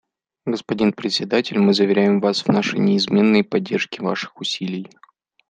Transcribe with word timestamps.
Господин 0.47 0.93
Председатель, 0.93 1.59
мы 1.59 1.75
заверяем 1.75 2.21
вас 2.21 2.41
в 2.43 2.47
нашей 2.47 2.79
неизменной 2.79 3.43
поддержке 3.43 4.01
ваших 4.01 4.39
усилий. 4.41 4.89